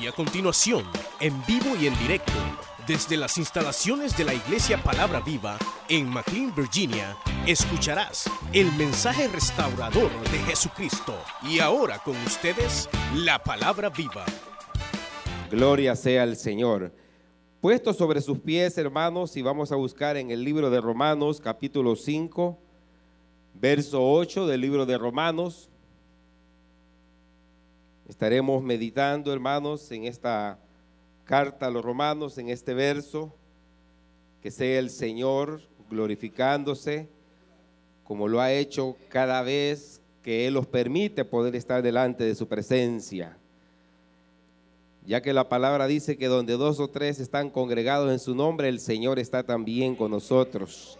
[0.00, 0.84] Y a continuación,
[1.20, 2.32] en vivo y en directo,
[2.86, 7.16] desde las instalaciones de la Iglesia Palabra Viva en McLean, Virginia,
[7.46, 11.14] escucharás el mensaje restaurador de Jesucristo.
[11.42, 14.26] Y ahora con ustedes, la Palabra Viva.
[15.50, 16.92] Gloria sea al Señor.
[17.62, 21.96] Puesto sobre sus pies, hermanos, y vamos a buscar en el libro de Romanos, capítulo
[21.96, 22.58] 5,
[23.54, 25.70] verso 8 del libro de Romanos.
[28.08, 30.58] Estaremos meditando, hermanos, en esta
[31.24, 33.34] carta a los romanos, en este verso,
[34.40, 35.60] que sea el Señor
[35.90, 37.08] glorificándose
[38.04, 42.46] como lo ha hecho cada vez que Él los permite poder estar delante de su
[42.46, 43.36] presencia.
[45.04, 48.68] Ya que la palabra dice que donde dos o tres están congregados en su nombre,
[48.68, 50.98] el Señor está también con nosotros.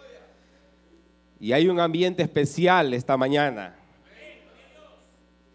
[1.38, 3.76] Y hay un ambiente especial esta mañana.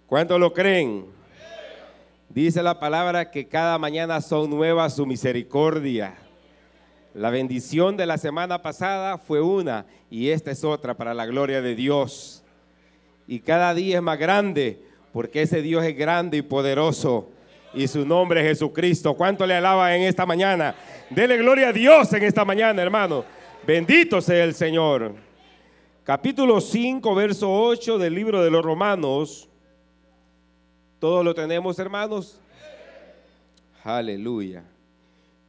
[0.08, 1.21] ¿Cuántos lo creen?
[2.34, 6.16] Dice la palabra que cada mañana son nuevas su misericordia.
[7.14, 11.62] La bendición de la semana pasada fue una y esta es otra para la gloria
[11.62, 12.42] de Dios.
[13.28, 17.28] Y cada día es más grande porque ese Dios es grande y poderoso
[17.74, 19.14] y su nombre es Jesucristo.
[19.14, 20.74] ¿Cuánto le alaba en esta mañana?
[21.10, 23.26] Dele gloria a Dios en esta mañana, hermano.
[23.68, 25.16] Bendito sea el Señor.
[26.06, 29.51] Capítulo 5, verso 8 del libro de los Romanos
[31.02, 32.38] ¿Todos lo tenemos, hermanos?
[33.84, 34.64] Aleluya.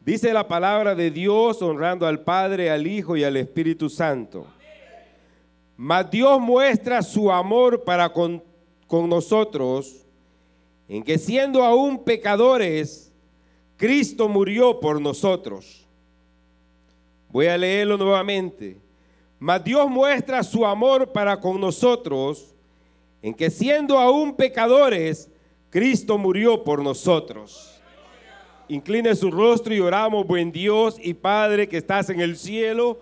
[0.01, 4.47] Dice la palabra de Dios honrando al Padre, al Hijo y al Espíritu Santo.
[5.77, 8.43] Mas Dios muestra su amor para con,
[8.87, 10.07] con nosotros
[10.89, 13.13] en que siendo aún pecadores,
[13.77, 15.87] Cristo murió por nosotros.
[17.29, 18.79] Voy a leerlo nuevamente.
[19.39, 22.55] Mas Dios muestra su amor para con nosotros
[23.21, 25.29] en que siendo aún pecadores,
[25.73, 27.81] Cristo murió por nosotros.
[28.69, 33.01] Incline su rostro y oramos, buen Dios y Padre que estás en el cielo.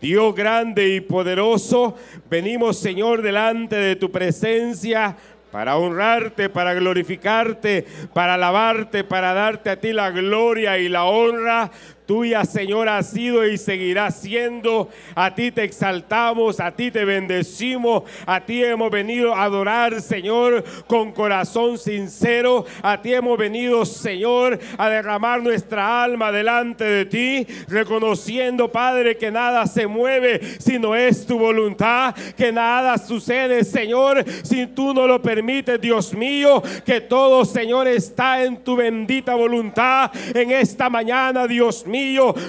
[0.00, 1.94] Dios grande y poderoso,
[2.30, 5.14] venimos Señor delante de tu presencia
[5.52, 7.84] para honrarte, para glorificarte,
[8.14, 11.70] para alabarte, para darte a ti la gloria y la honra
[12.06, 14.88] tuya, Señor, ha sido y seguirá siendo.
[15.14, 20.64] A ti te exaltamos, a ti te bendecimos, a ti hemos venido a adorar, Señor,
[20.86, 22.64] con corazón sincero.
[22.82, 29.30] A ti hemos venido, Señor, a derramar nuestra alma delante de ti, reconociendo, Padre, que
[29.30, 35.06] nada se mueve si no es tu voluntad, que nada sucede, Señor, si tú no
[35.06, 41.46] lo permites, Dios mío, que todo, Señor, está en tu bendita voluntad en esta mañana,
[41.46, 41.95] Dios mío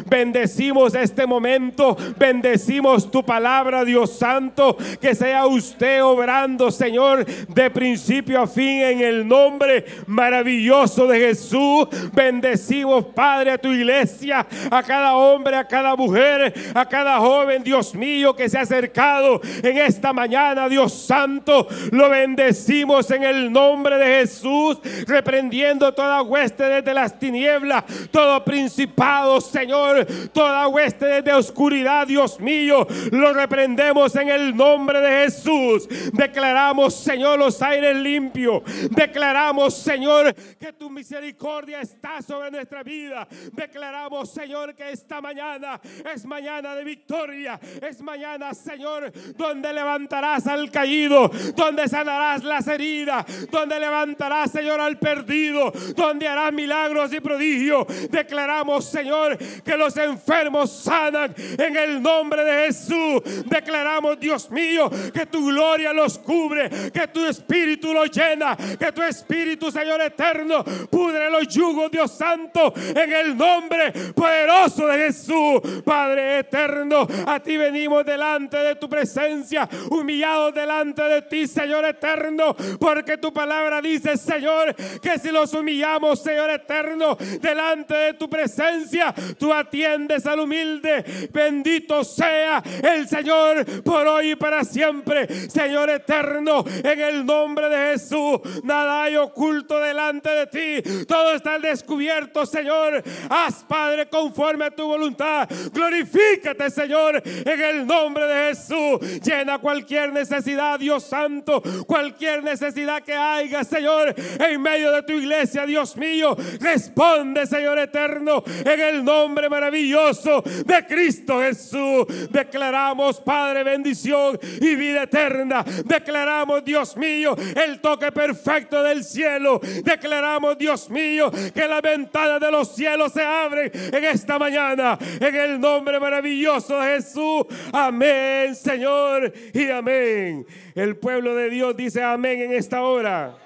[0.06, 8.41] Bendecimos este momento, bendecimos tu palabra, Dios Santo, que sea usted obrando, Señor, de principio
[8.41, 11.88] a fin en el nombre maravilloso de Jesús.
[12.13, 17.96] Bendecimos, Padre, a tu iglesia, a cada hombre, a cada mujer, a cada joven, Dios
[17.96, 21.68] mío, que se ha acercado en esta mañana, Dios Santo.
[21.91, 29.37] Lo bendecimos en el nombre de Jesús, reprendiendo toda hueste desde las tinieblas, todo principado,
[29.46, 35.88] Señor, toda hueste de oscuridad, Dios mío, lo reprendemos en el nombre de Jesús.
[36.14, 38.64] Declaramos, Señor, los aires limpios.
[38.92, 43.28] Declaramos, Señor, que tu misericordia está sobre nuestra vida.
[43.53, 45.80] Declaramos, Señor, que esta mañana
[46.14, 47.59] es mañana de victoria.
[47.81, 54.98] Es mañana, Señor, donde levantarás al caído, donde sanarás las heridas, donde levantarás, Señor, al
[55.00, 57.86] perdido, donde harás milagros y prodigios.
[58.09, 63.21] Declaramos, Señor, que los enfermos sanan en el nombre de Jesús.
[63.45, 69.01] Declaramos, Dios mío, que tu gloria los cubre, que tu espíritu los llena, que tu
[69.01, 75.61] espíritu, Señor eterno, pudre los yugos, Dios santo, en el nombre poderoso de Jesús.
[75.83, 82.55] Padre eterno, a ti venimos delante de tu presencia, humillados delante de ti, Señor eterno,
[82.79, 89.13] porque tu palabra dice, Señor, que si los humillamos, Señor eterno, delante de tu presencia,
[89.38, 91.30] tú atiendes al humilde.
[91.31, 95.28] Bendito sea el Señor por hoy y para siempre.
[95.50, 101.06] Señor eterno, en el nombre de Jesús, nada hay oculto delante de ti.
[101.06, 103.04] Todo está descubierto, Señor.
[103.30, 105.48] Haz, Padre, conforme a tu voluntad.
[105.74, 109.22] Glorifícate, Señor, en el nombre de Jesús.
[109.24, 115.66] Llena cualquier necesidad, Dios Santo, cualquier necesidad que haya, Señor, en medio de tu iglesia,
[115.66, 116.36] Dios mío.
[116.60, 122.06] Responde, Señor eterno, en el nombre maravilloso de Cristo Jesús.
[122.30, 125.63] Declaramos, Padre, bendición y vida eterna.
[125.86, 129.62] Declaramos, Dios mío, el toque perfecto del cielo.
[129.83, 135.00] Declaramos, Dios mío, que la ventana de los cielos se abre en esta mañana.
[135.19, 137.45] En el nombre maravilloso de Jesús.
[137.71, 140.45] Amén, Señor, y amén.
[140.75, 143.38] El pueblo de Dios dice amén en esta hora.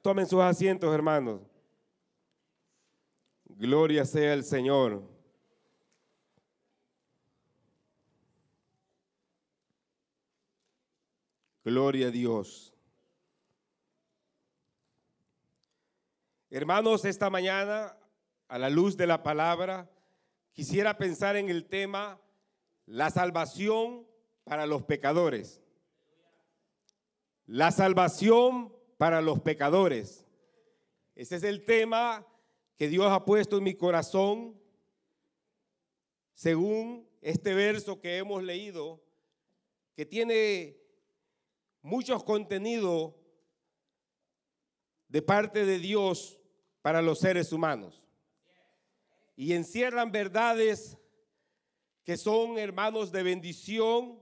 [0.00, 1.51] Tomen sus asientos, hermanos.
[3.62, 5.08] Gloria sea el Señor.
[11.62, 12.74] Gloria a Dios.
[16.50, 17.96] Hermanos, esta mañana,
[18.48, 19.88] a la luz de la palabra,
[20.50, 22.20] quisiera pensar en el tema
[22.86, 24.08] la salvación
[24.42, 25.62] para los pecadores.
[27.46, 30.26] La salvación para los pecadores.
[31.14, 32.26] Ese es el tema
[32.82, 34.60] que Dios ha puesto en mi corazón
[36.34, 39.00] según este verso que hemos leído,
[39.94, 40.82] que tiene
[41.80, 43.14] muchos contenidos
[45.06, 46.40] de parte de Dios
[46.80, 48.02] para los seres humanos.
[49.36, 50.98] Y encierran verdades
[52.02, 54.20] que son hermanos de bendición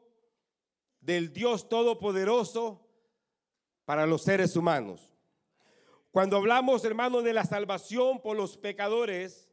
[1.01, 2.87] del Dios Todopoderoso
[3.87, 5.10] para los seres humanos.
[6.11, 9.49] Cuando hablamos, hermanos, de la salvación por los pecadores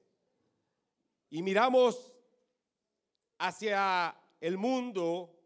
[1.30, 2.16] y miramos
[3.38, 5.38] hacia el mundo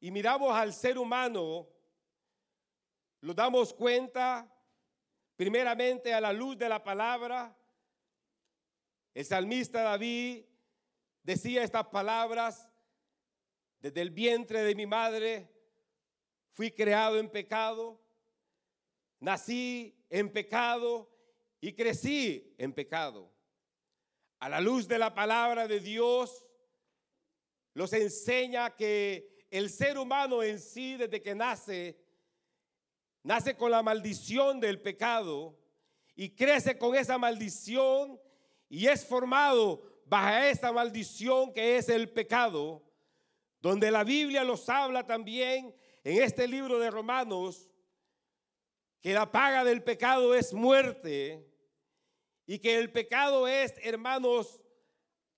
[0.00, 1.68] y miramos al ser humano,
[3.20, 4.50] nos damos cuenta,
[5.36, 7.54] primeramente a la luz de la palabra,
[9.12, 10.46] el salmista David
[11.22, 12.70] decía estas palabras,
[13.80, 15.52] desde el vientre de mi madre
[16.54, 18.00] fui creado en pecado,
[19.20, 21.10] nací en pecado
[21.60, 23.32] y crecí en pecado.
[24.40, 26.46] A la luz de la palabra de Dios,
[27.74, 31.98] los enseña que el ser humano en sí, desde que nace,
[33.22, 35.58] nace con la maldición del pecado
[36.14, 38.20] y crece con esa maldición
[38.68, 42.82] y es formado bajo esa maldición que es el pecado,
[43.60, 45.74] donde la Biblia los habla también
[46.04, 47.70] en este libro de Romanos,
[49.00, 51.44] que la paga del pecado es muerte
[52.46, 54.60] y que el pecado es, hermanos,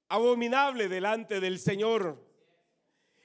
[0.09, 2.25] abominable delante del Señor.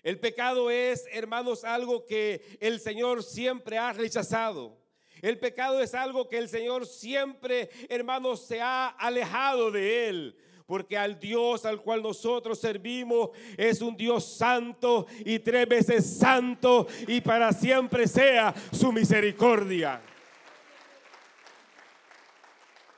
[0.03, 4.77] El pecado es, hermanos, algo que el Señor siempre ha rechazado.
[5.21, 10.37] El pecado es algo que el Señor siempre, hermanos, se ha alejado de él.
[10.67, 16.87] Porque al Dios al cual nosotros servimos es un Dios santo y tres veces santo
[17.07, 20.01] y para siempre sea su misericordia.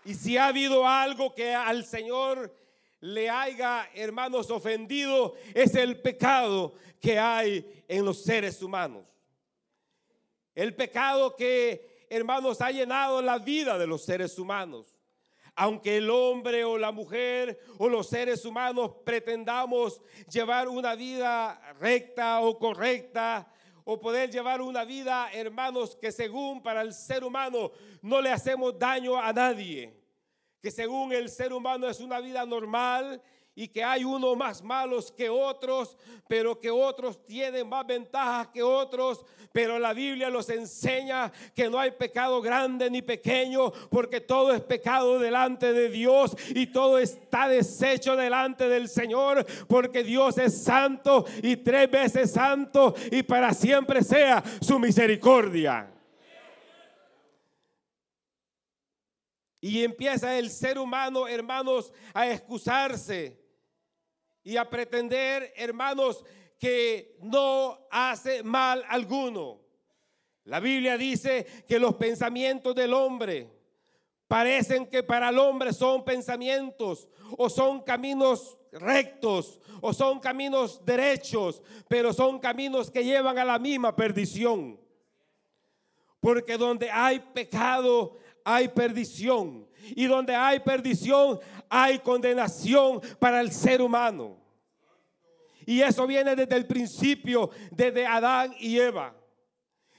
[0.07, 2.56] Y si ha habido algo que al Señor
[3.01, 9.13] le haya, hermanos, ofendido, es el pecado que hay en los seres humanos.
[10.56, 14.95] El pecado que, hermanos, ha llenado la vida de los seres humanos.
[15.56, 20.00] Aunque el hombre o la mujer o los seres humanos pretendamos
[20.31, 23.45] llevar una vida recta o correcta,
[23.89, 28.78] o poder llevar una vida, hermanos, que según para el ser humano no le hacemos
[28.78, 29.98] daño a nadie.
[30.62, 33.22] Que según el ser humano es una vida normal
[33.59, 38.62] y que hay unos más malos que otros, pero que otros tienen más ventajas que
[38.62, 39.25] otros.
[39.51, 44.62] Pero la Biblia los enseña que no hay pecado grande ni pequeño, porque todo es
[44.62, 51.25] pecado delante de Dios y todo está deshecho delante del Señor, porque Dios es santo
[51.41, 55.91] y tres veces santo y para siempre sea su misericordia.
[59.60, 63.47] Y empieza el ser humano, hermanos, a excusarse
[64.48, 66.24] y a pretender, hermanos,
[66.58, 69.60] que no hace mal alguno.
[70.46, 73.50] La Biblia dice que los pensamientos del hombre
[74.25, 81.62] parecen que para el hombre son pensamientos o son caminos rectos o son caminos derechos,
[81.89, 84.80] pero son caminos que llevan a la misma perdición.
[86.22, 88.18] Porque donde hay pecado
[88.50, 89.68] hay perdición.
[89.94, 91.38] Y donde hay perdición,
[91.69, 94.38] hay condenación para el ser humano.
[95.65, 99.13] Y eso viene desde el principio, desde Adán y Eva.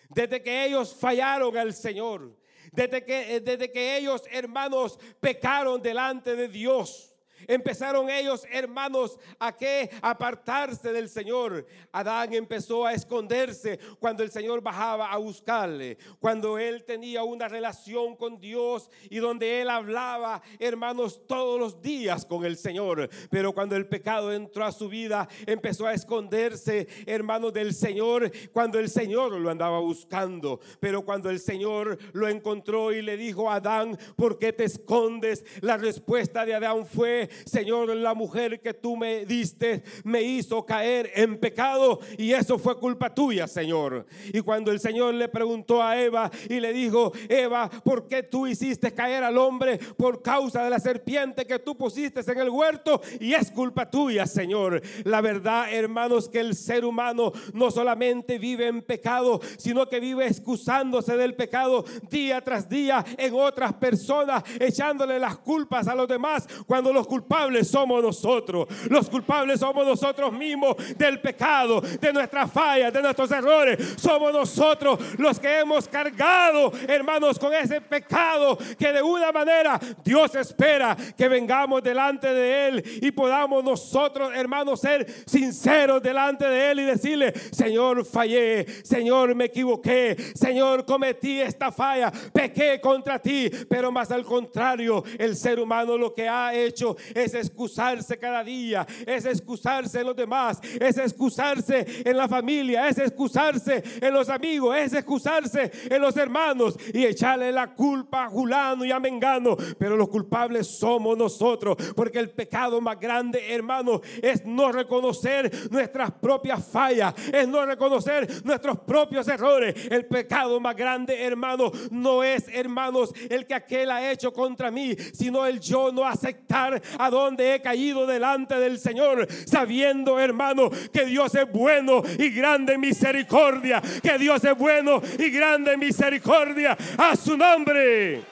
[0.08, 2.34] Desde que ellos fallaron al Señor.
[2.72, 7.14] Desde que, desde que ellos, hermanos, pecaron delante de Dios.
[7.46, 11.66] Empezaron ellos, hermanos, a que apartarse del Señor.
[11.92, 18.16] Adán empezó a esconderse cuando el Señor bajaba a buscarle, cuando él tenía una relación
[18.16, 23.08] con Dios y donde él hablaba, hermanos, todos los días con el Señor.
[23.30, 28.78] Pero cuando el pecado entró a su vida, empezó a esconderse, hermanos, del Señor, cuando
[28.78, 30.60] el Señor lo andaba buscando.
[30.80, 35.44] Pero cuando el Señor lo encontró y le dijo a Adán, ¿por qué te escondes?
[35.60, 41.10] La respuesta de Adán fue, Señor, la mujer que tú me diste me hizo caer
[41.14, 44.06] en pecado y eso fue culpa tuya, Señor.
[44.32, 48.46] Y cuando el Señor le preguntó a Eva y le dijo, Eva, ¿por qué tú
[48.46, 53.00] hiciste caer al hombre por causa de la serpiente que tú pusiste en el huerto?
[53.20, 54.82] Y es culpa tuya, Señor.
[55.04, 60.26] La verdad, hermanos, que el ser humano no solamente vive en pecado, sino que vive
[60.26, 66.46] excusándose del pecado día tras día en otras personas, echándole las culpas a los demás
[66.66, 68.68] cuando los culpables culpables somos nosotros.
[68.88, 73.94] Los culpables somos nosotros mismos del pecado, de nuestras fallas, de nuestros errores.
[73.96, 80.32] Somos nosotros los que hemos cargado, hermanos, con ese pecado que de una manera Dios
[80.36, 86.80] espera que vengamos delante de Él y podamos nosotros, hermanos, ser sinceros delante de Él
[86.80, 93.90] y decirle, Señor, fallé, Señor, me equivoqué, Señor, cometí esta falla, pequé contra ti, pero
[93.90, 99.24] más al contrario, el ser humano lo que ha hecho es excusarse cada día, es
[99.24, 104.92] excusarse en los demás, es excusarse en la familia, es excusarse en los amigos, es
[104.92, 109.56] excusarse en los hermanos y echarle la culpa a Julano y a Mengano.
[109.78, 116.12] Pero los culpables somos nosotros, porque el pecado más grande, hermano, es no reconocer nuestras
[116.12, 119.74] propias fallas, es no reconocer nuestros propios errores.
[119.90, 124.94] El pecado más grande, hermano, no es, hermanos, el que aquel ha hecho contra mí,
[125.12, 131.06] sino el yo no aceptar a donde he caído delante del Señor, sabiendo, hermano, que
[131.06, 136.76] Dios es bueno y grande en misericordia, que Dios es bueno y grande en misericordia
[136.98, 138.22] a su nombre.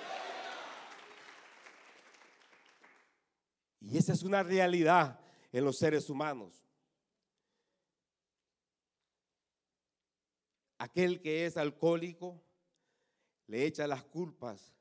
[3.81, 5.19] Y esa es una realidad
[5.53, 6.67] en los seres humanos.
[10.79, 12.43] Aquel que es alcohólico
[13.47, 14.75] le echa las culpas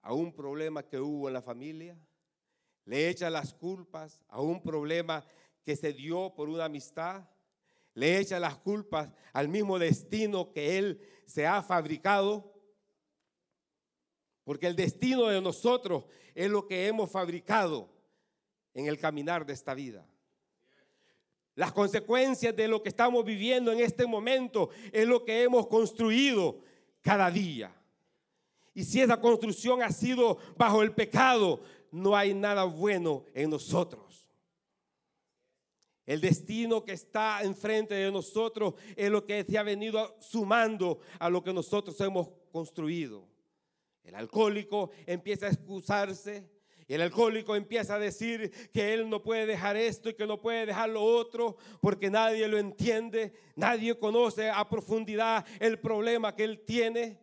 [0.00, 1.96] a un problema que hubo en la familia,
[2.84, 5.24] le echa las culpas a un problema
[5.64, 7.28] que se dio por una amistad,
[7.94, 12.52] le echa las culpas al mismo destino que él se ha fabricado,
[14.44, 17.88] porque el destino de nosotros es lo que hemos fabricado
[18.74, 20.06] en el caminar de esta vida.
[21.54, 26.60] Las consecuencias de lo que estamos viviendo en este momento es lo que hemos construido
[27.02, 27.74] cada día.
[28.74, 31.62] Y si esa construcción ha sido bajo el pecado,
[31.92, 34.28] no hay nada bueno en nosotros.
[36.04, 41.30] El destino que está enfrente de nosotros es lo que se ha venido sumando a
[41.30, 43.28] lo que nosotros hemos construido.
[44.02, 46.50] El alcohólico empieza a excusarse.
[46.88, 50.66] El alcohólico empieza a decir que él no puede dejar esto y que no puede
[50.66, 56.60] dejar lo otro porque nadie lo entiende, nadie conoce a profundidad el problema que él
[56.60, 57.21] tiene.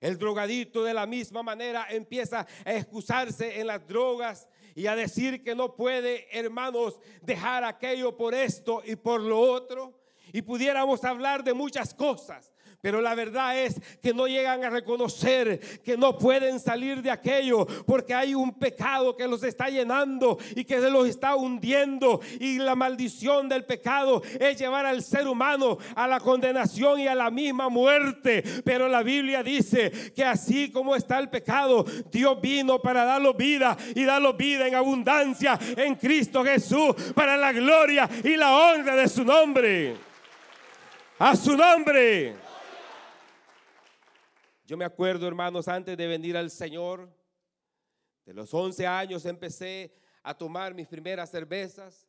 [0.00, 5.42] El drogadito de la misma manera empieza a excusarse en las drogas y a decir
[5.42, 10.00] que no puede, hermanos, dejar aquello por esto y por lo otro.
[10.32, 12.52] Y pudiéramos hablar de muchas cosas.
[12.80, 17.66] Pero la verdad es que no llegan a reconocer que no pueden salir de aquello
[17.86, 22.20] porque hay un pecado que los está llenando y que se los está hundiendo.
[22.38, 27.14] Y la maldición del pecado es llevar al ser humano a la condenación y a
[27.14, 28.42] la misma muerte.
[28.64, 33.76] Pero la Biblia dice que así como está el pecado, Dios vino para darlo vida
[33.94, 39.06] y darlo vida en abundancia en Cristo Jesús para la gloria y la honra de
[39.06, 39.96] su nombre.
[41.18, 42.49] A su nombre.
[44.70, 47.12] Yo me acuerdo, hermanos, antes de venir al Señor,
[48.24, 52.06] de los 11 años empecé a tomar mis primeras cervezas.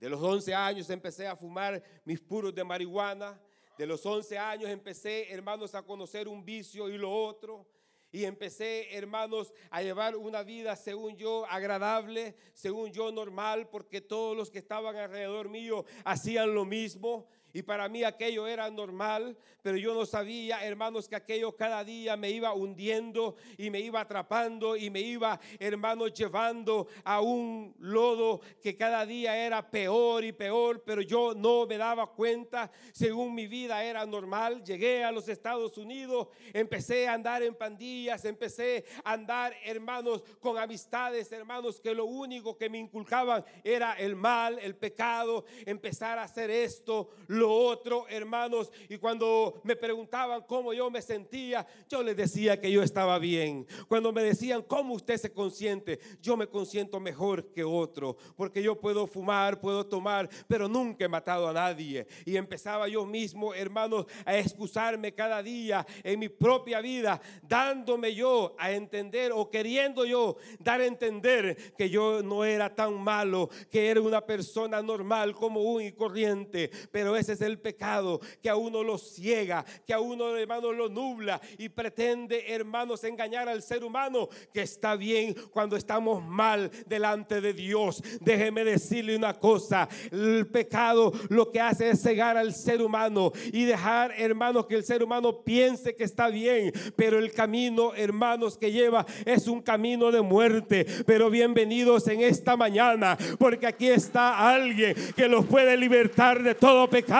[0.00, 3.40] De los 11 años empecé a fumar mis puros de marihuana.
[3.78, 7.64] De los 11 años empecé, hermanos, a conocer un vicio y lo otro.
[8.10, 14.36] Y empecé, hermanos, a llevar una vida, según yo, agradable, según yo, normal, porque todos
[14.36, 17.28] los que estaban alrededor mío hacían lo mismo.
[17.52, 22.16] Y para mí aquello era normal, pero yo no sabía, hermanos, que aquello cada día
[22.16, 28.40] me iba hundiendo y me iba atrapando y me iba, hermanos, llevando a un lodo
[28.62, 33.46] que cada día era peor y peor, pero yo no me daba cuenta, según mi
[33.46, 34.62] vida era normal.
[34.64, 40.58] Llegué a los Estados Unidos, empecé a andar en pandillas, empecé a andar, hermanos, con
[40.58, 46.24] amistades, hermanos, que lo único que me inculcaban era el mal, el pecado, empezar a
[46.24, 47.10] hacer esto,
[47.48, 48.70] otro, hermanos.
[48.88, 53.66] Y cuando me preguntaban cómo yo me sentía, yo les decía que yo estaba bien.
[53.88, 58.80] Cuando me decían cómo usted se consiente, yo me consiento mejor que otro, porque yo
[58.80, 62.06] puedo fumar, puedo tomar, pero nunca he matado a nadie.
[62.24, 68.54] Y empezaba yo mismo, hermanos, a excusarme cada día en mi propia vida, dándome yo
[68.58, 73.88] a entender o queriendo yo dar a entender que yo no era tan malo, que
[73.88, 78.82] era una persona normal, común y corriente, pero ese es el pecado que a uno
[78.82, 84.28] lo ciega, que a uno, hermano, lo nubla y pretende, hermanos, engañar al ser humano
[84.52, 88.02] que está bien cuando estamos mal delante de Dios.
[88.20, 93.64] Déjeme decirle una cosa, el pecado lo que hace es cegar al ser humano y
[93.64, 98.72] dejar, hermanos, que el ser humano piense que está bien, pero el camino, hermanos, que
[98.72, 100.86] lleva es un camino de muerte.
[101.06, 106.88] Pero bienvenidos en esta mañana, porque aquí está alguien que los puede libertar de todo
[106.88, 107.19] pecado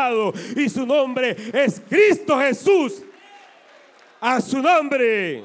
[0.57, 3.03] y su nombre es Cristo Jesús.
[4.21, 5.45] A su nombre.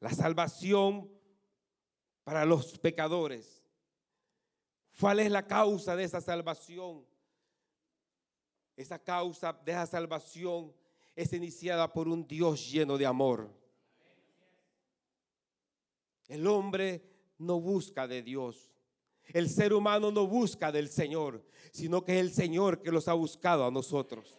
[0.00, 1.08] La salvación
[2.24, 3.62] para los pecadores.
[5.00, 7.06] ¿Cuál es la causa de esa salvación?
[8.76, 10.74] Esa causa de esa salvación
[11.14, 13.50] es iniciada por un Dios lleno de amor.
[16.28, 17.02] El hombre
[17.38, 18.67] no busca de Dios.
[19.32, 23.12] El ser humano no busca del Señor, sino que es el Señor que los ha
[23.12, 24.38] buscado a nosotros.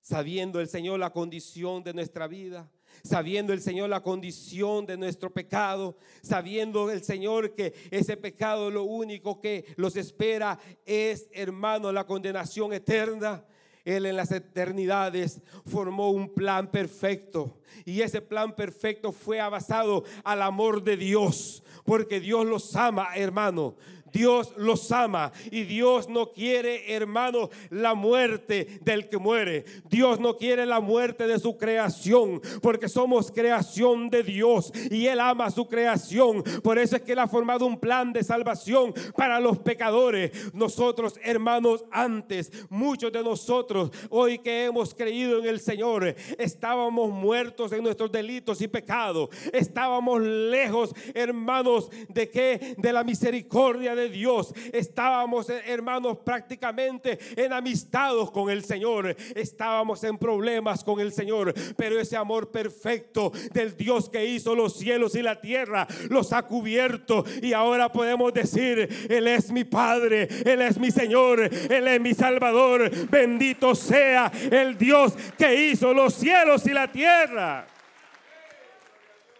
[0.00, 2.70] Sabiendo el Señor la condición de nuestra vida,
[3.04, 8.84] sabiendo el Señor la condición de nuestro pecado, sabiendo el Señor que ese pecado lo
[8.84, 13.44] único que los espera es, hermano, la condenación eterna.
[13.84, 20.42] Él en las eternidades formó un plan perfecto y ese plan perfecto fue basado al
[20.42, 23.76] amor de Dios, porque Dios los ama, hermano.
[24.12, 29.64] Dios los ama y Dios no quiere, hermano, la muerte del que muere.
[29.88, 35.20] Dios no quiere la muerte de su creación, porque somos creación de Dios y Él
[35.20, 36.42] ama su creación.
[36.62, 40.52] Por eso es que Él ha formado un plan de salvación para los pecadores.
[40.52, 47.72] Nosotros, hermanos, antes, muchos de nosotros, hoy que hemos creído en el Señor, estábamos muertos
[47.72, 49.28] en nuestros delitos y pecados.
[49.52, 54.54] Estábamos lejos, hermanos, de que de la misericordia de Dios.
[54.72, 59.14] Estábamos, eh, hermanos, prácticamente enamistados con el Señor.
[59.34, 61.54] Estábamos en problemas con el Señor.
[61.76, 66.42] Pero ese amor perfecto del Dios que hizo los cielos y la tierra los ha
[66.42, 67.24] cubierto.
[67.40, 72.14] Y ahora podemos decir, Él es mi Padre, Él es mi Señor, Él es mi
[72.14, 72.90] Salvador.
[73.08, 77.66] Bendito sea el Dios que hizo los cielos y la tierra.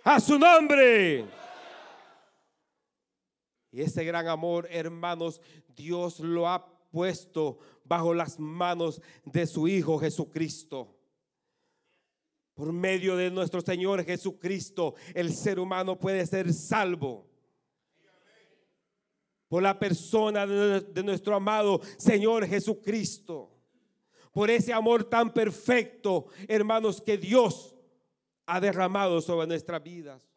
[0.05, 1.42] A su nombre.
[3.73, 5.41] Y ese gran amor, hermanos,
[5.75, 10.95] Dios lo ha puesto bajo las manos de su Hijo Jesucristo.
[12.53, 17.27] Por medio de nuestro Señor Jesucristo, el ser humano puede ser salvo.
[19.49, 23.51] Por la persona de, nuestro amado Señor Jesucristo.
[24.33, 27.75] Por ese amor tan perfecto, hermanos, que Dios
[28.45, 30.32] ha derramado sobre nuestras vidas.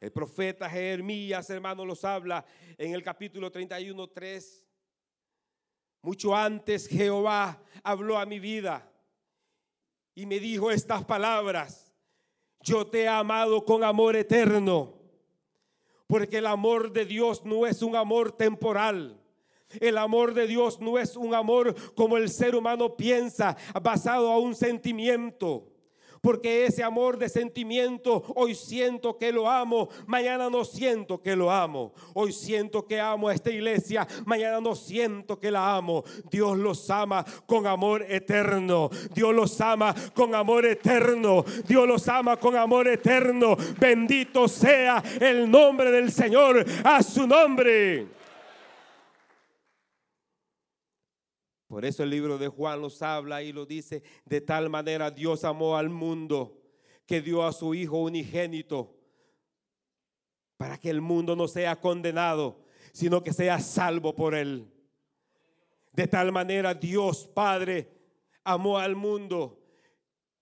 [0.00, 2.44] El profeta Jeremías, hermano, los habla
[2.76, 4.64] en el capítulo 31, 3.
[6.02, 8.88] Mucho antes Jehová habló a mi vida
[10.14, 11.92] y me dijo estas palabras.
[12.60, 14.94] Yo te he amado con amor eterno,
[16.06, 19.20] porque el amor de Dios no es un amor temporal.
[19.80, 24.38] El amor de Dios no es un amor como el ser humano piensa, basado a
[24.38, 25.72] un sentimiento.
[26.20, 31.50] Porque ese amor de sentimiento, hoy siento que lo amo, mañana no siento que lo
[31.50, 31.92] amo.
[32.14, 36.04] Hoy siento que amo a esta iglesia, mañana no siento que la amo.
[36.30, 38.90] Dios los ama con amor eterno.
[39.14, 41.44] Dios los ama con amor eterno.
[41.66, 43.56] Dios los ama con amor eterno.
[43.78, 46.64] Bendito sea el nombre del Señor.
[46.84, 48.17] A su nombre.
[51.68, 55.44] Por eso el libro de Juan nos habla y lo dice, de tal manera Dios
[55.44, 56.62] amó al mundo
[57.06, 58.96] que dio a su Hijo unigénito
[60.56, 64.72] para que el mundo no sea condenado, sino que sea salvo por él.
[65.92, 67.92] De tal manera Dios Padre
[68.44, 69.62] amó al mundo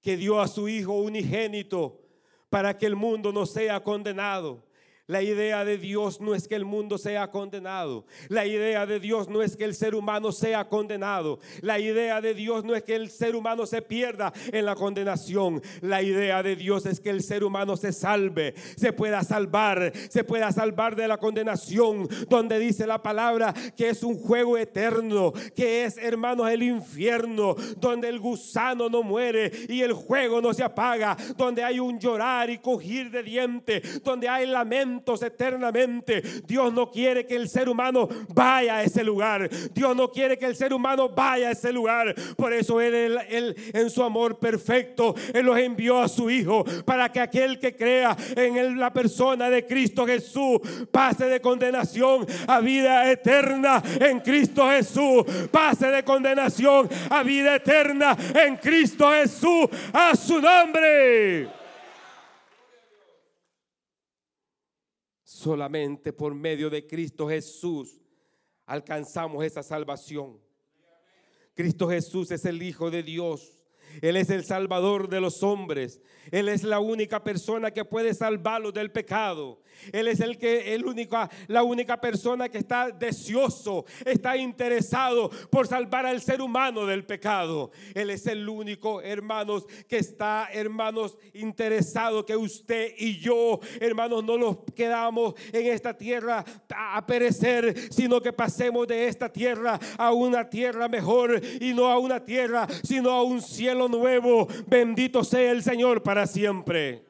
[0.00, 2.02] que dio a su Hijo unigénito
[2.48, 4.65] para que el mundo no sea condenado,
[5.08, 8.06] la idea de Dios no es que el mundo sea condenado.
[8.28, 11.38] La idea de Dios no es que el ser humano sea condenado.
[11.60, 15.62] La idea de Dios no es que el ser humano se pierda en la condenación.
[15.80, 20.24] La idea de Dios es que el ser humano se salve, se pueda salvar, se
[20.24, 25.84] pueda salvar de la condenación, donde dice la palabra que es un juego eterno, que
[25.84, 31.16] es, hermanos, el infierno, donde el gusano no muere y el juego no se apaga,
[31.36, 36.22] donde hay un llorar y cogir de diente, donde hay lamento eternamente.
[36.46, 39.48] Dios no quiere que el ser humano vaya a ese lugar.
[39.72, 42.14] Dios no quiere que el ser humano vaya a ese lugar.
[42.36, 47.10] Por eso Él, él, en su amor perfecto, Él los envió a su Hijo para
[47.10, 53.10] que aquel que crea en la persona de Cristo Jesús pase de condenación a vida
[53.10, 55.24] eterna en Cristo Jesús.
[55.50, 59.68] Pase de condenación a vida eterna en Cristo Jesús.
[59.92, 61.65] A su nombre.
[65.36, 68.00] Solamente por medio de Cristo Jesús
[68.64, 70.40] alcanzamos esa salvación.
[71.54, 73.62] Cristo Jesús es el Hijo de Dios.
[74.00, 76.00] Él es el Salvador de los hombres.
[76.30, 79.60] Él es la única persona que puede salvarlos del pecado.
[79.92, 81.16] Él es el que el único,
[81.48, 87.70] la única persona que está deseoso, está interesado por salvar al ser humano del pecado.
[87.94, 94.38] Él es el único, hermanos, que está, hermanos, interesado que usted y yo, hermanos, no
[94.38, 100.48] nos quedamos en esta tierra a perecer, sino que pasemos de esta tierra a una
[100.48, 104.48] tierra mejor y no a una tierra, sino a un cielo nuevo.
[104.66, 107.05] Bendito sea el Señor para siempre.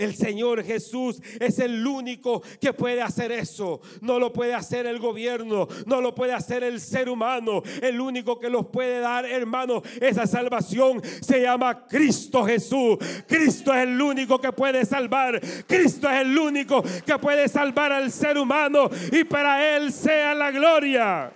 [0.00, 3.82] El Señor Jesús es el único que puede hacer eso.
[4.00, 7.62] No lo puede hacer el gobierno, no lo puede hacer el ser humano.
[7.82, 12.96] El único que los puede dar, hermano, esa salvación se llama Cristo Jesús.
[13.26, 15.38] Cristo es el único que puede salvar.
[15.66, 20.50] Cristo es el único que puede salvar al ser humano y para Él sea la
[20.50, 21.30] gloria.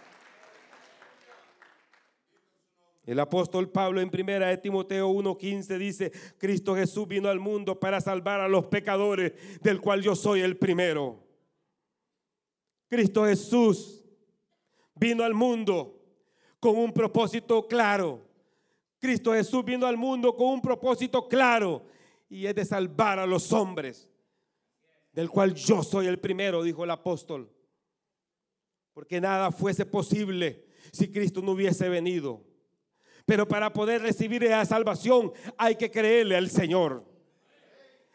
[3.07, 8.01] El apóstol Pablo en primera de Timoteo 1:15 dice, Cristo Jesús vino al mundo para
[8.01, 11.23] salvar a los pecadores, del cual yo soy el primero.
[12.89, 14.05] Cristo Jesús
[14.95, 16.01] vino al mundo
[16.61, 18.23] con un propósito claro.
[18.99, 21.85] Cristo Jesús vino al mundo con un propósito claro
[22.31, 24.09] y es de salvar a los hombres,
[25.13, 27.51] del cual yo soy el primero, dijo el apóstol.
[28.95, 32.54] Porque nada fuese posible si Cristo no hubiese venido.
[33.27, 37.05] Pero para poder recibir esa salvación hay que creerle al Señor.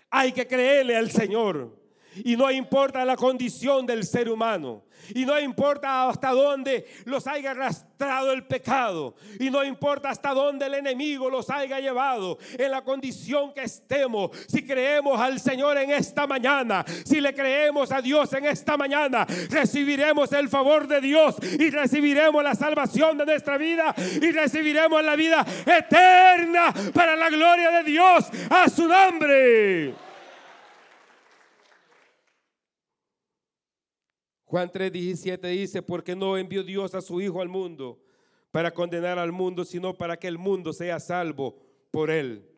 [0.10, 1.79] Hay que creerle al Señor.
[2.24, 4.84] Y no importa la condición del ser humano.
[5.14, 9.16] Y no importa hasta dónde los haya arrastrado el pecado.
[9.40, 12.38] Y no importa hasta dónde el enemigo los haya llevado.
[12.58, 14.32] En la condición que estemos.
[14.48, 16.86] Si creemos al Señor en esta mañana.
[17.06, 19.26] Si le creemos a Dios en esta mañana.
[19.50, 21.36] Recibiremos el favor de Dios.
[21.60, 23.96] Y recibiremos la salvación de nuestra vida.
[24.22, 28.26] Y recibiremos la vida eterna para la gloria de Dios.
[28.50, 30.09] A su nombre.
[34.50, 38.02] Juan 3:17 dice, porque no envió Dios a su Hijo al mundo
[38.50, 42.50] para condenar al mundo, sino para que el mundo sea salvo por él.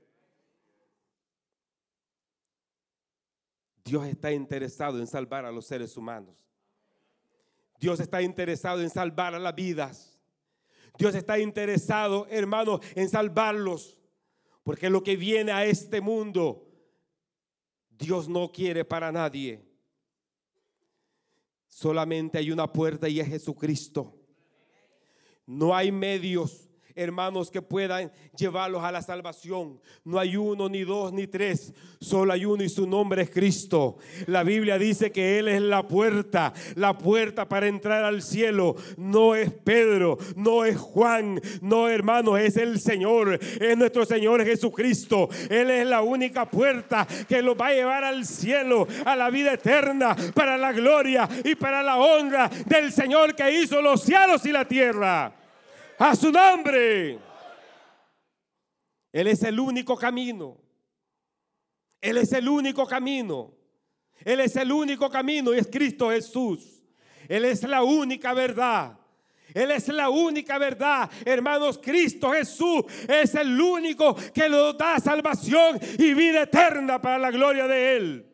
[3.84, 6.34] Dios está interesado en salvar a los seres humanos.
[7.78, 10.18] Dios está interesado en salvar a las vidas.
[10.98, 13.98] Dios está interesado, hermanos, en salvarlos.
[14.64, 16.70] Porque lo que viene a este mundo,
[17.90, 19.71] Dios no quiere para nadie.
[21.72, 24.14] Solamente hay una puerta y es Jesucristo.
[25.46, 29.80] No hay medios hermanos, que puedan llevarlos a la salvación.
[30.04, 31.74] No hay uno, ni dos, ni tres.
[32.00, 33.98] Solo hay uno y su nombre es Cristo.
[34.28, 36.54] La Biblia dice que Él es la puerta.
[36.76, 42.58] La puerta para entrar al cielo no es Pedro, no es Juan, no hermanos, es
[42.58, 43.40] el Señor.
[43.60, 45.30] Es nuestro Señor Jesucristo.
[45.50, 49.54] Él es la única puerta que los va a llevar al cielo, a la vida
[49.54, 54.52] eterna, para la gloria y para la honra del Señor que hizo los cielos y
[54.52, 55.41] la tierra.
[56.04, 57.20] A su nombre.
[59.14, 60.58] Él es el único camino.
[62.02, 63.54] Él es el único camino.
[64.26, 66.84] Él es el único camino y es Cristo Jesús.
[67.28, 68.98] Él es la única verdad.
[69.54, 71.08] Él es la única verdad.
[71.24, 77.30] Hermanos, Cristo Jesús es el único que nos da salvación y vida eterna para la
[77.30, 78.31] gloria de Él.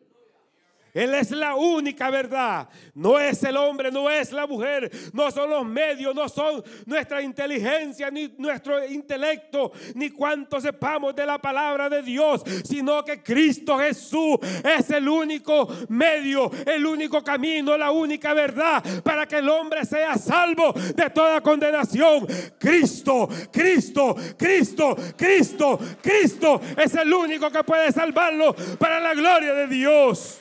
[0.98, 2.68] Él es la única verdad.
[2.92, 7.22] No es el hombre, no es la mujer, no son los medios, no son nuestra
[7.22, 13.78] inteligencia, ni nuestro intelecto, ni cuánto sepamos de la palabra de Dios, sino que Cristo
[13.78, 19.84] Jesús es el único medio, el único camino, la única verdad para que el hombre
[19.84, 22.26] sea salvo de toda condenación.
[22.58, 29.68] Cristo, Cristo, Cristo, Cristo, Cristo es el único que puede salvarlo para la gloria de
[29.68, 30.40] Dios.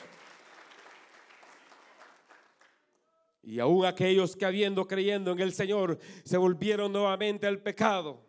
[3.47, 8.26] Y aún aquellos que habiendo creyendo en el Señor se volvieron nuevamente al pecado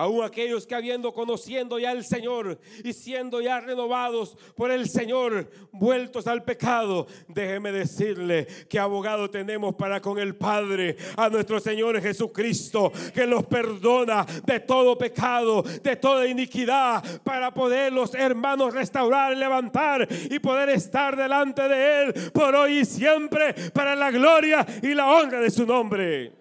[0.00, 5.50] Aún aquellos que habiendo conociendo ya al Señor y siendo ya renovados por el Señor,
[5.72, 12.00] vueltos al pecado, déjeme decirle que abogado tenemos para con el Padre, a nuestro Señor
[12.00, 19.36] Jesucristo, que los perdona de todo pecado, de toda iniquidad, para poder los hermanos restaurar,
[19.36, 24.94] levantar y poder estar delante de Él por hoy y siempre, para la gloria y
[24.94, 26.39] la honra de su nombre.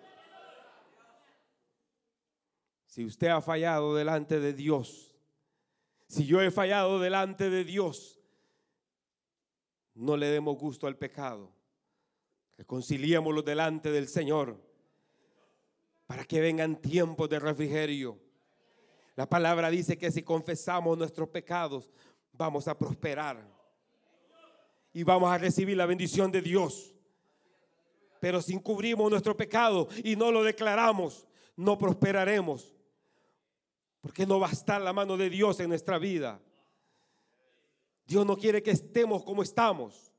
[2.90, 5.14] Si usted ha fallado delante de Dios,
[6.08, 8.20] si yo he fallado delante de Dios,
[9.94, 11.54] no le demos gusto al pecado.
[12.58, 14.60] Reconciliémoslo delante del Señor
[16.08, 18.18] para que vengan tiempos de refrigerio.
[19.16, 21.92] La palabra dice que si confesamos nuestros pecados,
[22.34, 23.48] vamos a prosperar
[24.92, 26.96] y vamos a recibir la bendición de Dios.
[28.20, 32.79] Pero si encubrimos nuestro pecado y no lo declaramos, no prosperaremos.
[34.02, 36.40] Porque no va a estar la mano de Dios en nuestra vida.
[38.06, 40.12] Dios no quiere que estemos como estamos.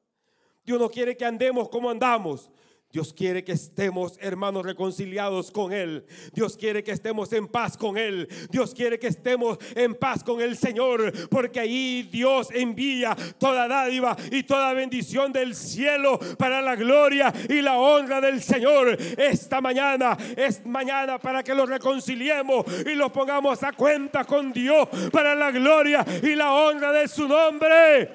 [0.65, 2.51] Dios no quiere que andemos como andamos.
[2.93, 6.05] Dios quiere que estemos, hermanos, reconciliados con Él.
[6.33, 8.29] Dios quiere que estemos en paz con Él.
[8.51, 11.29] Dios quiere que estemos en paz con el Señor.
[11.29, 17.63] Porque ahí Dios envía toda dádiva y toda bendición del cielo para la gloria y
[17.63, 18.99] la honra del Señor.
[19.17, 24.89] Esta mañana es mañana para que los reconciliemos y los pongamos a cuenta con Dios
[25.13, 28.11] para la gloria y la honra de su nombre.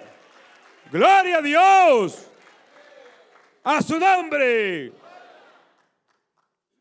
[0.92, 2.32] Gloria a Dios
[3.66, 4.94] a su nombre.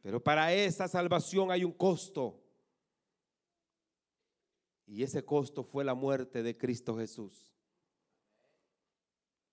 [0.03, 2.39] Pero para esa salvación hay un costo.
[4.87, 7.57] Y ese costo fue la muerte de Cristo Jesús.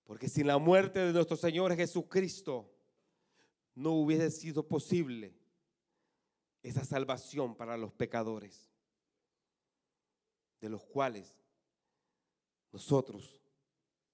[0.04, 2.70] Porque sin la muerte de nuestro Señor Jesucristo
[3.76, 5.34] no hubiese sido posible
[6.62, 8.70] esa salvación para los pecadores,
[10.60, 11.34] de los cuales
[12.74, 13.42] nosotros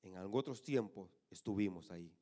[0.03, 2.15] en otros tiempos estuvimos ahí.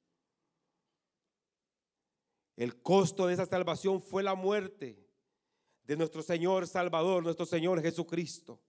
[2.56, 5.06] El costo de esa salvación fue la muerte
[5.84, 8.62] de nuestro Señor Salvador, nuestro Señor Jesucristo.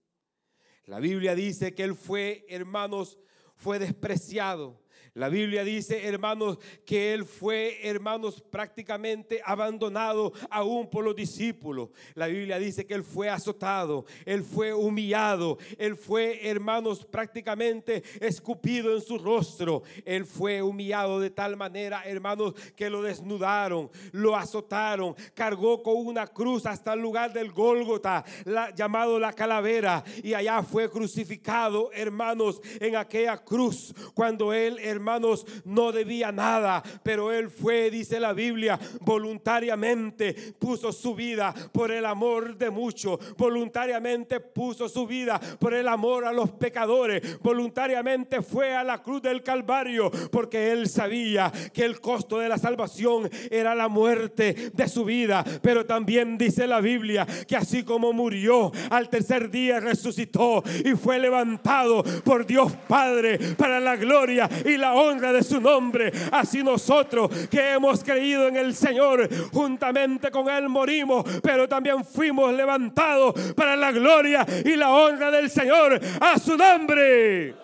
[0.85, 3.17] La Biblia dice que Él fue, hermanos,
[3.55, 4.81] fue despreciado
[5.17, 11.89] la Biblia dice, hermanos, que él fue, hermanos, prácticamente abandonado aún por los discípulos.
[12.13, 18.93] La Biblia dice que él fue azotado, él fue humillado, él fue, hermanos, prácticamente escupido
[18.93, 19.81] en su rostro.
[20.05, 26.27] Él fue humillado de tal manera, hermanos, que lo desnudaron, lo azotaron, cargó con una
[26.27, 28.23] cruz hasta el lugar del Gólgota,
[28.75, 35.91] llamado la calavera, y allá fue crucificado, hermanos, en aquella cruz, cuando él, hermanos, no
[35.91, 42.57] debía nada, pero él fue, dice la Biblia, voluntariamente puso su vida por el amor
[42.57, 48.83] de muchos, voluntariamente puso su vida por el amor a los pecadores, voluntariamente fue a
[48.83, 53.87] la cruz del Calvario, porque él sabía que el costo de la salvación era la
[53.87, 59.49] muerte de su vida, pero también dice la Biblia que así como murió, al tercer
[59.49, 65.43] día resucitó y fue levantado por Dios Padre para la gloria y la honra de
[65.43, 66.11] su nombre.
[66.31, 72.53] Así nosotros que hemos creído en el Señor, juntamente con Él morimos, pero también fuimos
[72.53, 75.99] levantados para la gloria y la honra del Señor.
[76.21, 77.55] A su nombre.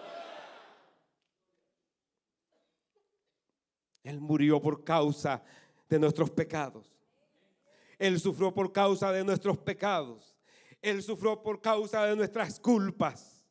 [4.04, 5.42] Él murió por causa
[5.90, 6.92] de nuestros pecados.
[7.98, 10.36] Él sufrió por causa de nuestros pecados.
[10.82, 13.46] Él sufrió por causa de nuestras culpas.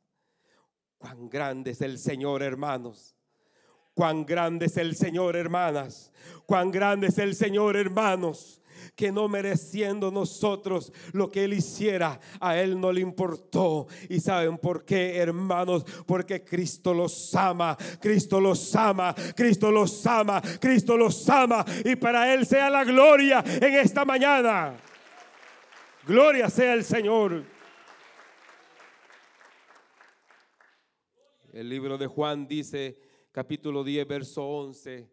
[0.98, 3.16] Cuán grande es el Señor, hermanos.
[3.94, 6.12] Cuán grande es el Señor, hermanas.
[6.46, 8.62] Cuán grande es el Señor, hermanos
[8.94, 13.86] que no mereciendo nosotros lo que Él hiciera, a Él no le importó.
[14.08, 15.84] ¿Y saben por qué, hermanos?
[16.06, 21.64] Porque Cristo los ama, Cristo los ama, Cristo los ama, Cristo los ama.
[21.84, 24.74] Y para Él sea la gloria en esta mañana.
[26.06, 27.44] Gloria sea el Señor.
[31.52, 32.98] El libro de Juan dice
[33.32, 35.10] capítulo 10, verso 11,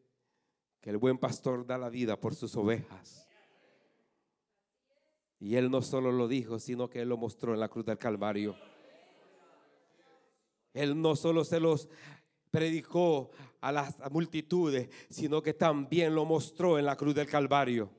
[0.81, 3.27] que el buen pastor da la vida por sus ovejas.
[5.39, 7.97] Y él no solo lo dijo, sino que él lo mostró en la cruz del
[7.97, 8.57] Calvario.
[10.73, 11.87] Él no solo se los
[12.51, 17.89] predicó a las multitudes, sino que también lo mostró en la cruz del Calvario.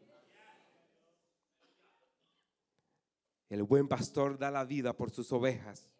[3.48, 5.90] El buen pastor da la vida por sus ovejas.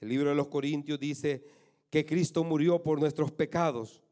[0.00, 1.55] El libro de los Corintios dice
[1.90, 4.02] que Cristo murió por nuestros pecados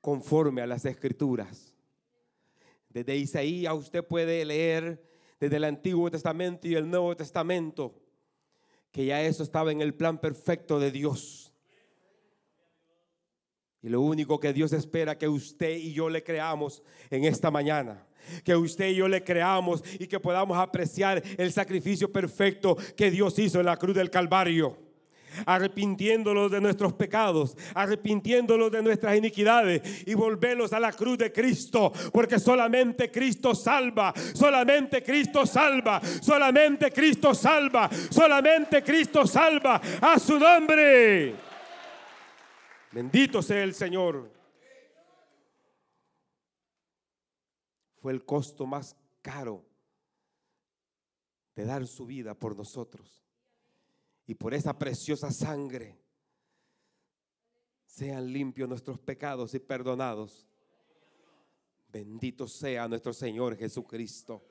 [0.00, 1.74] conforme a las escrituras.
[2.88, 5.02] Desde Isaías usted puede leer
[5.40, 7.94] desde el Antiguo Testamento y el Nuevo Testamento
[8.90, 11.52] que ya eso estaba en el plan perfecto de Dios.
[13.82, 18.06] Y lo único que Dios espera que usted y yo le creamos en esta mañana.
[18.44, 23.38] Que usted y yo le creamos y que podamos apreciar el sacrificio perfecto que Dios
[23.38, 24.87] hizo en la cruz del Calvario
[25.46, 31.92] arrepintiéndolos de nuestros pecados, arrepintiéndolos de nuestras iniquidades y volverlos a la cruz de Cristo,
[32.12, 40.38] porque solamente Cristo salva, solamente Cristo salva, solamente Cristo salva, solamente Cristo salva a su
[40.38, 41.34] nombre.
[42.92, 44.30] Bendito sea el Señor.
[48.00, 49.64] Fue el costo más caro
[51.54, 53.27] de dar su vida por nosotros
[54.28, 55.98] y por esa preciosa sangre
[57.86, 60.46] sean limpios nuestros pecados y perdonados.
[61.90, 64.44] Bendito sea nuestro Señor Jesucristo.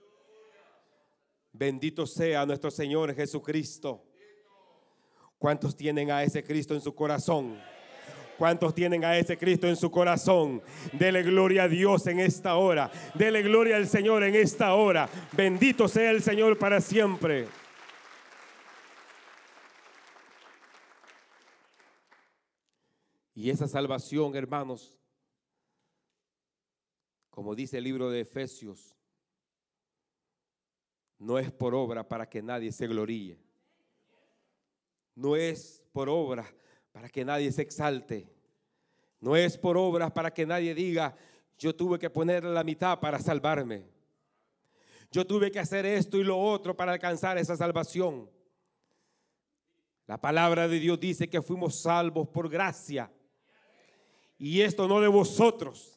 [1.53, 4.03] Bendito sea nuestro Señor Jesucristo.
[5.37, 7.61] ¿Cuántos tienen a ese Cristo en su corazón?
[8.39, 10.63] ¿Cuántos tienen a ese Cristo en su corazón?
[10.91, 12.89] Dele gloria a Dios en esta hora.
[13.13, 15.07] Dele gloria al Señor en esta hora.
[15.33, 17.47] Bendito sea el Señor para siempre.
[23.37, 24.97] Y esa salvación, hermanos,
[27.29, 28.95] como dice el libro de Efesios,
[31.19, 33.39] no es por obra para que nadie se gloríe.
[35.13, 36.51] No es por obra
[36.91, 38.27] para que nadie se exalte.
[39.19, 41.15] No es por obra para que nadie diga,
[41.59, 43.85] yo tuve que poner la mitad para salvarme.
[45.11, 48.31] Yo tuve que hacer esto y lo otro para alcanzar esa salvación.
[50.07, 53.11] La palabra de Dios dice que fuimos salvos por gracia
[54.37, 55.96] y esto no de vosotros,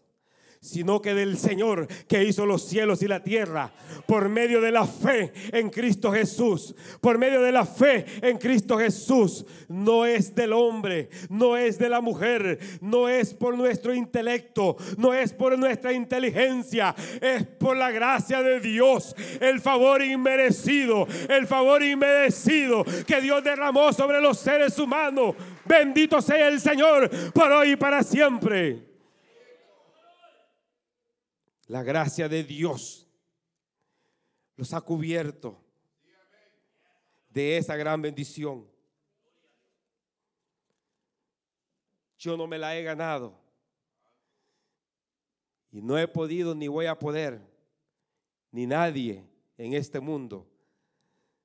[0.61, 3.73] sino que del Señor que hizo los cielos y la tierra,
[4.07, 8.77] por medio de la fe en Cristo Jesús, por medio de la fe en Cristo
[8.77, 14.77] Jesús, no es del hombre, no es de la mujer, no es por nuestro intelecto,
[14.99, 21.47] no es por nuestra inteligencia, es por la gracia de Dios, el favor inmerecido, el
[21.47, 25.35] favor inmerecido que Dios derramó sobre los seres humanos.
[25.65, 28.90] Bendito sea el Señor por hoy y para siempre.
[31.71, 33.07] La gracia de Dios
[34.57, 35.57] los ha cubierto
[37.29, 38.69] de esa gran bendición.
[42.19, 43.39] Yo no me la he ganado.
[45.71, 47.41] Y no he podido ni voy a poder,
[48.51, 49.25] ni nadie
[49.57, 50.51] en este mundo.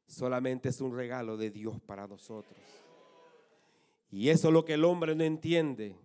[0.08, 2.58] Solamente es un regalo de Dios para nosotros.
[4.10, 5.96] Y eso es lo que el hombre no entiende.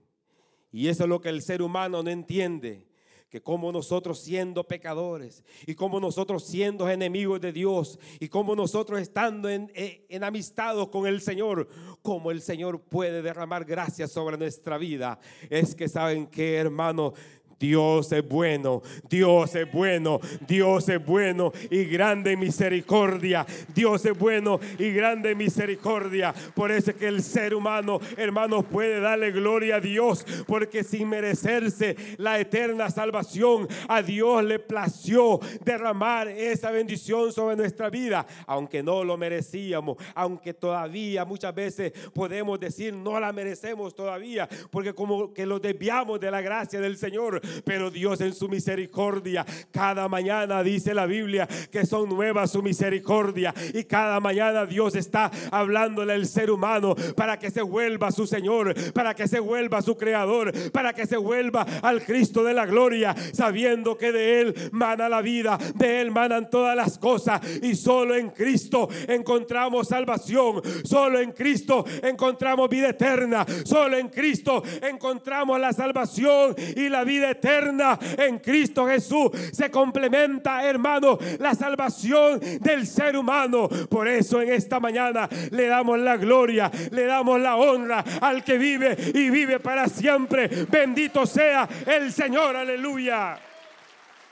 [0.70, 2.89] Y eso es lo que el ser humano no entiende
[3.30, 9.00] que como nosotros siendo pecadores y como nosotros siendo enemigos de Dios y como nosotros
[9.00, 11.68] estando en, en, amistad con el Señor,
[12.02, 17.14] como el Señor puede derramar gracias sobre nuestra vida, es que saben que hermano,
[17.60, 20.18] Dios es bueno, Dios es bueno,
[20.48, 23.46] Dios es bueno y grande misericordia.
[23.74, 26.32] Dios es bueno y grande misericordia.
[26.54, 31.10] Por eso es que el ser humano, hermanos, puede darle gloria a Dios, porque sin
[31.10, 38.82] merecerse la eterna salvación, a Dios le plació derramar esa bendición sobre nuestra vida, aunque
[38.82, 45.34] no lo merecíamos, aunque todavía muchas veces podemos decir no la merecemos todavía, porque como
[45.34, 50.62] que lo desviamos de la gracia del Señor pero Dios en su misericordia, cada mañana
[50.62, 53.54] dice la Biblia que son nuevas su misericordia.
[53.74, 58.74] Y cada mañana Dios está hablándole al ser humano para que se vuelva su Señor,
[58.92, 63.14] para que se vuelva su Creador, para que se vuelva al Cristo de la gloria,
[63.32, 67.40] sabiendo que de Él mana la vida, de Él manan todas las cosas.
[67.62, 74.62] Y solo en Cristo encontramos salvación, solo en Cristo encontramos vida eterna, solo en Cristo
[74.82, 79.30] encontramos la salvación y la vida eterna eterna en Cristo Jesús.
[79.52, 83.68] Se complementa, hermano, la salvación del ser humano.
[83.88, 88.58] Por eso en esta mañana le damos la gloria, le damos la honra al que
[88.58, 90.48] vive y vive para siempre.
[90.68, 93.38] Bendito sea el Señor, aleluya.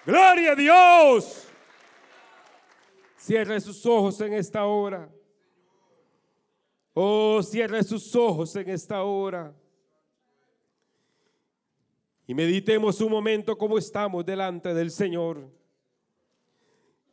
[0.05, 1.47] Gloria a Dios.
[3.17, 5.09] Cierre sus ojos en esta hora.
[6.95, 9.53] Oh, cierre sus ojos en esta hora.
[12.29, 15.51] Y meditemos un momento cómo estamos delante del Señor.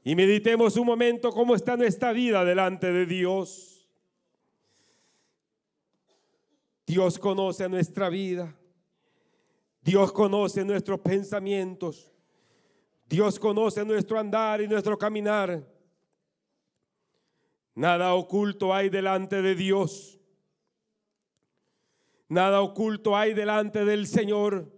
[0.04, 3.90] Y meditemos un momento cómo está nuestra vida delante de Dios.
[6.86, 8.54] Dios conoce nuestra vida.
[9.82, 12.12] Dios conoce nuestros pensamientos.
[13.08, 15.66] Dios conoce nuestro andar y nuestro caminar.
[17.74, 20.20] Nada oculto hay delante de Dios.
[22.28, 24.75] Nada oculto hay delante del Señor.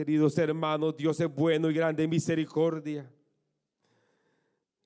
[0.00, 3.12] Queridos hermanos, Dios es bueno y grande en misericordia.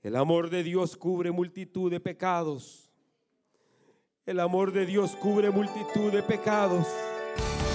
[0.02, 2.90] El amor de Dios cubre multitud de pecados.
[4.26, 6.88] El amor de Dios cubre multitud de pecados.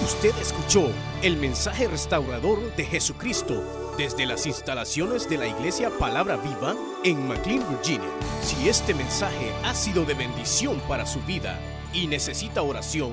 [0.04, 0.90] Usted escuchó
[1.22, 3.64] el mensaje restaurador de Jesucristo
[3.96, 8.10] desde las instalaciones de la iglesia Palabra Viva en McLean, Virginia.
[8.42, 11.58] Si este mensaje ha sido de bendición para su vida
[11.94, 13.12] y necesita oración,